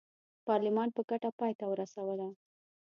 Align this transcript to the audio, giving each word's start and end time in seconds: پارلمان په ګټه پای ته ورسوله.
پارلمان 0.47 0.89
په 0.95 1.01
ګټه 1.09 1.29
پای 1.39 1.53
ته 1.59 1.65
ورسوله. 1.71 2.27